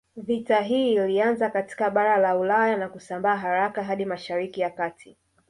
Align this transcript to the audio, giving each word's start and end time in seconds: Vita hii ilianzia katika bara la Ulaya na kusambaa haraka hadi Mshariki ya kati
Vita 0.15 0.61
hii 0.61 0.93
ilianzia 0.93 1.49
katika 1.49 1.89
bara 1.89 2.17
la 2.17 2.37
Ulaya 2.37 2.77
na 2.77 2.89
kusambaa 2.89 3.35
haraka 3.35 3.83
hadi 3.83 4.05
Mshariki 4.05 4.61
ya 4.61 4.69
kati 4.69 5.17